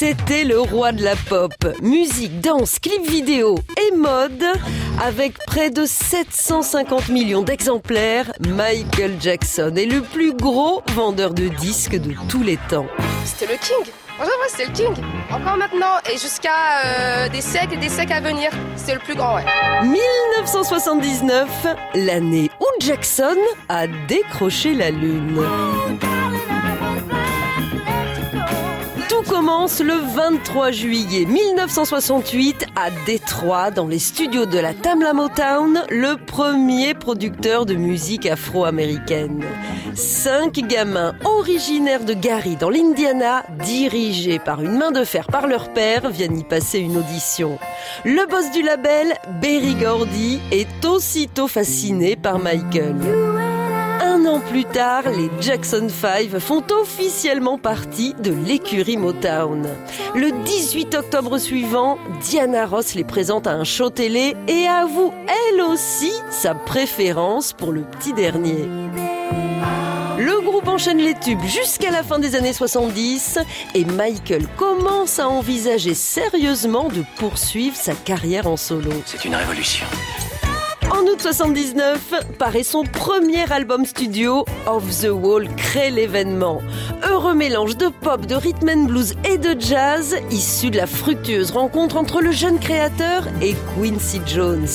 C'était 0.00 0.44
le 0.44 0.60
roi 0.60 0.92
de 0.92 1.02
la 1.02 1.16
pop. 1.16 1.52
Musique, 1.82 2.40
danse, 2.40 2.78
clip 2.78 3.04
vidéo 3.10 3.58
et 3.76 3.96
mode. 3.96 4.44
Avec 5.02 5.36
près 5.48 5.70
de 5.70 5.86
750 5.86 7.08
millions 7.08 7.42
d'exemplaires, 7.42 8.30
Michael 8.46 9.16
Jackson 9.18 9.74
est 9.76 9.86
le 9.86 10.02
plus 10.02 10.34
gros 10.34 10.84
vendeur 10.94 11.34
de 11.34 11.48
disques 11.48 11.96
de 11.96 12.14
tous 12.28 12.44
les 12.44 12.58
temps. 12.68 12.86
C'était 13.24 13.52
le 13.52 13.58
king. 13.58 13.92
Ouais, 14.20 14.28
c'était 14.46 14.66
le 14.66 14.72
king. 14.72 15.04
Encore 15.32 15.56
maintenant 15.56 15.98
et 16.08 16.16
jusqu'à 16.16 16.84
euh, 16.86 17.28
des 17.30 17.40
siècles 17.40 17.74
et 17.74 17.78
des 17.78 17.88
siècles 17.88 18.12
à 18.12 18.20
venir. 18.20 18.52
C'était 18.76 18.94
le 18.94 19.00
plus 19.00 19.16
grand, 19.16 19.34
ouais. 19.34 19.44
1979, 19.82 21.48
l'année 21.96 22.52
où 22.60 22.66
Jackson 22.78 23.36
a 23.68 23.88
décroché 24.06 24.74
la 24.74 24.92
Lune. 24.92 25.40
Commence 29.48 29.80
le 29.80 29.94
23 29.94 30.72
juillet 30.72 31.24
1968 31.24 32.66
à 32.76 32.90
Détroit, 33.06 33.70
dans 33.70 33.86
les 33.86 33.98
studios 33.98 34.44
de 34.44 34.58
la 34.58 34.74
Tamla 34.74 35.14
Motown, 35.14 35.84
le 35.88 36.16
premier 36.22 36.92
producteur 36.92 37.64
de 37.64 37.74
musique 37.74 38.26
afro-américaine. 38.26 39.42
Cinq 39.94 40.58
gamins 40.68 41.14
originaires 41.24 42.04
de 42.04 42.12
Gary, 42.12 42.56
dans 42.56 42.68
l'Indiana, 42.68 43.46
dirigés 43.64 44.38
par 44.38 44.60
une 44.60 44.76
main 44.76 44.90
de 44.90 45.02
fer 45.02 45.26
par 45.28 45.46
leur 45.46 45.72
père, 45.72 46.10
viennent 46.10 46.38
y 46.38 46.44
passer 46.44 46.80
une 46.80 46.98
audition. 46.98 47.58
Le 48.04 48.26
boss 48.28 48.50
du 48.50 48.60
label, 48.60 49.14
Berry 49.40 49.76
Gordy, 49.76 50.40
est 50.52 50.84
aussitôt 50.84 51.48
fasciné 51.48 52.16
par 52.16 52.38
Michael. 52.38 52.96
Plus 54.36 54.64
tard, 54.64 55.04
les 55.08 55.30
Jackson 55.40 55.88
5 55.88 56.38
font 56.38 56.62
officiellement 56.70 57.56
partie 57.56 58.14
de 58.14 58.30
l'écurie 58.30 58.98
Motown. 58.98 59.66
Le 60.14 60.44
18 60.44 60.94
octobre 60.96 61.38
suivant, 61.38 61.98
Diana 62.20 62.66
Ross 62.66 62.94
les 62.94 63.04
présente 63.04 63.46
à 63.46 63.52
un 63.52 63.64
show 63.64 63.88
télé 63.88 64.36
et 64.46 64.66
avoue 64.66 65.14
elle 65.26 65.62
aussi 65.62 66.12
sa 66.30 66.54
préférence 66.54 67.54
pour 67.54 67.72
le 67.72 67.82
petit 67.82 68.12
dernier. 68.12 68.68
Le 70.18 70.42
groupe 70.42 70.68
enchaîne 70.68 70.98
les 70.98 71.14
tubes 71.14 71.44
jusqu'à 71.44 71.90
la 71.90 72.02
fin 72.02 72.18
des 72.18 72.34
années 72.34 72.52
70 72.52 73.38
et 73.74 73.84
Michael 73.86 74.46
commence 74.56 75.18
à 75.18 75.28
envisager 75.28 75.94
sérieusement 75.94 76.88
de 76.88 77.02
poursuivre 77.16 77.76
sa 77.76 77.94
carrière 77.94 78.46
en 78.46 78.58
solo. 78.58 78.90
C'est 79.06 79.24
une 79.24 79.34
révolution. 79.34 79.86
En 80.90 81.02
août 81.02 81.20
79, 81.20 82.14
paraît 82.38 82.62
son 82.62 82.82
premier 82.84 83.50
album 83.52 83.84
studio, 83.84 84.46
Off 84.66 84.84
the 85.02 85.10
Wall 85.10 85.46
crée 85.54 85.90
l'événement. 85.90 86.62
Heureux 87.06 87.34
mélange 87.34 87.76
de 87.76 87.88
pop, 87.88 88.24
de 88.24 88.34
rhythm 88.34 88.68
and 88.70 88.84
blues 88.84 89.14
et 89.24 89.36
de 89.36 89.54
jazz, 89.60 90.16
issu 90.30 90.70
de 90.70 90.78
la 90.78 90.86
fructueuse 90.86 91.50
rencontre 91.50 91.96
entre 91.96 92.22
le 92.22 92.32
jeune 92.32 92.58
créateur 92.58 93.24
et 93.42 93.54
Quincy 93.76 94.20
Jones. 94.26 94.66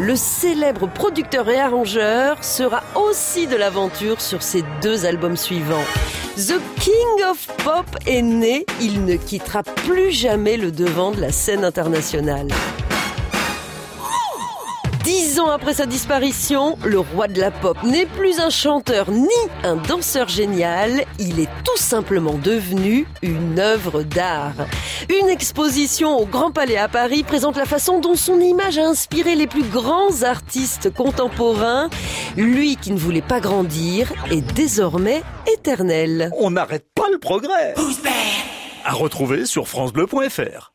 Le 0.00 0.16
célèbre 0.16 0.88
producteur 0.88 1.48
et 1.48 1.60
arrangeur 1.60 2.42
sera 2.42 2.82
aussi 2.96 3.46
de 3.46 3.56
l'aventure 3.56 4.20
sur 4.20 4.42
ses 4.42 4.64
deux 4.82 5.06
albums 5.06 5.36
suivants. 5.36 5.84
The 6.36 6.60
King 6.80 7.24
of 7.30 7.46
Pop 7.64 7.86
est 8.06 8.22
né, 8.22 8.66
il 8.80 9.04
ne 9.04 9.16
quittera 9.16 9.62
plus 9.62 10.10
jamais 10.10 10.56
le 10.56 10.70
devant 10.72 11.12
de 11.12 11.20
la 11.20 11.32
scène 11.32 11.64
internationale. 11.64 12.48
Dix 15.08 15.40
ans 15.40 15.48
après 15.48 15.72
sa 15.72 15.86
disparition, 15.86 16.76
le 16.84 16.98
roi 16.98 17.28
de 17.28 17.40
la 17.40 17.50
pop 17.50 17.82
n'est 17.82 18.04
plus 18.04 18.40
un 18.40 18.50
chanteur 18.50 19.10
ni 19.10 19.26
un 19.64 19.76
danseur 19.76 20.28
génial, 20.28 21.06
il 21.18 21.40
est 21.40 21.48
tout 21.64 21.78
simplement 21.78 22.34
devenu 22.34 23.06
une 23.22 23.58
œuvre 23.58 24.02
d'art. 24.02 24.52
Une 25.08 25.30
exposition 25.30 26.18
au 26.18 26.26
Grand 26.26 26.50
Palais 26.50 26.76
à 26.76 26.88
Paris 26.88 27.22
présente 27.22 27.56
la 27.56 27.64
façon 27.64 28.00
dont 28.00 28.16
son 28.16 28.38
image 28.38 28.76
a 28.76 28.84
inspiré 28.84 29.34
les 29.34 29.46
plus 29.46 29.62
grands 29.62 30.24
artistes 30.24 30.92
contemporains. 30.92 31.88
Lui 32.36 32.76
qui 32.76 32.90
ne 32.90 32.98
voulait 32.98 33.22
pas 33.22 33.40
grandir 33.40 34.12
est 34.30 34.42
désormais 34.52 35.22
éternel. 35.50 36.30
On 36.36 36.50
n'arrête 36.50 36.84
pas 36.94 37.08
le 37.10 37.18
progrès. 37.18 37.72
À 38.84 38.92
retrouver 38.92 39.46
sur 39.46 39.68
francebleu.fr. 39.68 40.74